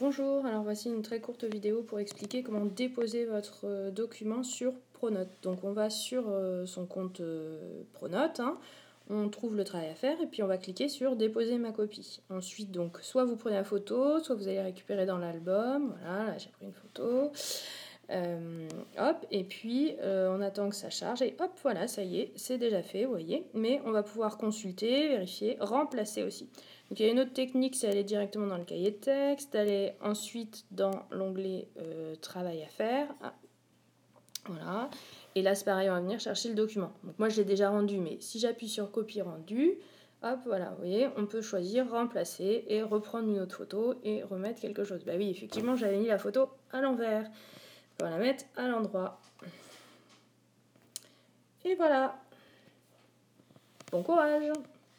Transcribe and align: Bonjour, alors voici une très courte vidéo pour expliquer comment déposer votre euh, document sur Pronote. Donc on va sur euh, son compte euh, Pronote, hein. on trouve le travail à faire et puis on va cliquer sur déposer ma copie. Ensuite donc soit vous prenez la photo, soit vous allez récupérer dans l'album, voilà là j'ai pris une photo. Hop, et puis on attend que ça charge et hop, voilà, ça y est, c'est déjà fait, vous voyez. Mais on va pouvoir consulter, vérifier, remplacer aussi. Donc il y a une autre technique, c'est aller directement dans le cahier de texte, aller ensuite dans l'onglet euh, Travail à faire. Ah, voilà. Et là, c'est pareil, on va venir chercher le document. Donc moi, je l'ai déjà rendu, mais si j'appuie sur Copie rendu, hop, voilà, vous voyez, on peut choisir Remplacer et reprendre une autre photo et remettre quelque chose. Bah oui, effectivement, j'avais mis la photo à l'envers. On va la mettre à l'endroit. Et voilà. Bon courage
Bonjour, 0.00 0.46
alors 0.46 0.62
voici 0.62 0.88
une 0.88 1.02
très 1.02 1.18
courte 1.18 1.42
vidéo 1.42 1.82
pour 1.82 1.98
expliquer 1.98 2.44
comment 2.44 2.64
déposer 2.64 3.24
votre 3.24 3.62
euh, 3.64 3.90
document 3.90 4.44
sur 4.44 4.72
Pronote. 4.92 5.26
Donc 5.42 5.64
on 5.64 5.72
va 5.72 5.90
sur 5.90 6.26
euh, 6.28 6.66
son 6.66 6.86
compte 6.86 7.18
euh, 7.18 7.82
Pronote, 7.94 8.38
hein. 8.38 8.58
on 9.10 9.28
trouve 9.28 9.56
le 9.56 9.64
travail 9.64 9.88
à 9.88 9.96
faire 9.96 10.20
et 10.20 10.26
puis 10.26 10.44
on 10.44 10.46
va 10.46 10.56
cliquer 10.56 10.88
sur 10.88 11.16
déposer 11.16 11.58
ma 11.58 11.72
copie. 11.72 12.20
Ensuite 12.30 12.70
donc 12.70 12.98
soit 13.02 13.24
vous 13.24 13.34
prenez 13.34 13.56
la 13.56 13.64
photo, 13.64 14.20
soit 14.20 14.36
vous 14.36 14.46
allez 14.46 14.60
récupérer 14.60 15.04
dans 15.04 15.18
l'album, 15.18 15.92
voilà 16.00 16.26
là 16.26 16.38
j'ai 16.38 16.50
pris 16.50 16.66
une 16.66 16.74
photo. 16.74 17.32
Hop, 18.10 19.26
et 19.30 19.44
puis 19.44 19.96
on 20.02 20.40
attend 20.40 20.68
que 20.70 20.76
ça 20.76 20.90
charge 20.90 21.22
et 21.22 21.36
hop, 21.40 21.50
voilà, 21.62 21.88
ça 21.88 22.02
y 22.02 22.20
est, 22.20 22.32
c'est 22.36 22.58
déjà 22.58 22.82
fait, 22.82 23.04
vous 23.04 23.10
voyez. 23.10 23.46
Mais 23.54 23.80
on 23.84 23.90
va 23.90 24.02
pouvoir 24.02 24.38
consulter, 24.38 25.08
vérifier, 25.08 25.56
remplacer 25.60 26.22
aussi. 26.22 26.48
Donc 26.88 27.00
il 27.00 27.06
y 27.06 27.08
a 27.08 27.12
une 27.12 27.20
autre 27.20 27.34
technique, 27.34 27.76
c'est 27.76 27.86
aller 27.86 28.04
directement 28.04 28.46
dans 28.46 28.56
le 28.56 28.64
cahier 28.64 28.92
de 28.92 28.96
texte, 28.96 29.54
aller 29.54 29.92
ensuite 30.00 30.64
dans 30.70 31.02
l'onglet 31.10 31.68
euh, 31.78 32.14
Travail 32.16 32.62
à 32.62 32.68
faire. 32.68 33.08
Ah, 33.22 33.34
voilà. 34.46 34.88
Et 35.34 35.42
là, 35.42 35.54
c'est 35.54 35.66
pareil, 35.66 35.90
on 35.90 35.92
va 35.92 36.00
venir 36.00 36.18
chercher 36.18 36.48
le 36.48 36.54
document. 36.54 36.92
Donc 37.04 37.18
moi, 37.18 37.28
je 37.28 37.36
l'ai 37.36 37.44
déjà 37.44 37.68
rendu, 37.68 37.98
mais 37.98 38.16
si 38.20 38.38
j'appuie 38.38 38.68
sur 38.68 38.90
Copie 38.90 39.20
rendu, 39.20 39.74
hop, 40.22 40.38
voilà, 40.46 40.70
vous 40.70 40.78
voyez, 40.78 41.08
on 41.18 41.26
peut 41.26 41.42
choisir 41.42 41.90
Remplacer 41.90 42.64
et 42.68 42.82
reprendre 42.82 43.28
une 43.28 43.40
autre 43.40 43.56
photo 43.56 43.96
et 44.02 44.22
remettre 44.22 44.58
quelque 44.58 44.84
chose. 44.84 45.04
Bah 45.04 45.12
oui, 45.18 45.28
effectivement, 45.28 45.76
j'avais 45.76 45.98
mis 45.98 46.06
la 46.06 46.18
photo 46.18 46.48
à 46.72 46.80
l'envers. 46.80 47.30
On 48.00 48.04
va 48.04 48.10
la 48.10 48.18
mettre 48.18 48.44
à 48.56 48.68
l'endroit. 48.68 49.20
Et 51.64 51.74
voilà. 51.74 52.16
Bon 53.90 54.02
courage 54.02 54.52